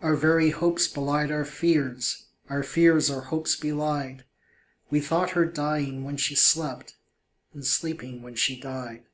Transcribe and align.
Our 0.00 0.14
very 0.14 0.50
hopes 0.50 0.86
belied 0.86 1.32
our 1.32 1.44
fears, 1.44 2.26
Our 2.48 2.62
fears 2.62 3.10
our 3.10 3.22
hopes 3.22 3.56
belied 3.56 4.24
We 4.90 5.00
thought 5.00 5.30
her 5.30 5.44
dying 5.44 6.04
when 6.04 6.18
she 6.18 6.36
slept, 6.36 6.94
And 7.52 7.66
sleeping 7.66 8.22
when 8.22 8.36
she 8.36 8.60
died. 8.60 9.06